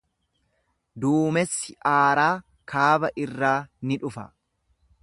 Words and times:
Duumessi 1.03 1.77
aaraa 1.91 2.33
kaaba 2.75 3.13
irraa 3.27 3.57
ni 3.91 4.01
dhufa. 4.07 4.27